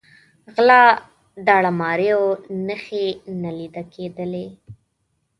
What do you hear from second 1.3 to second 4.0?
داړه ماریو نښې نه لیده